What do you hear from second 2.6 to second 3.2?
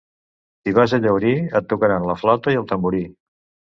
el tamborí.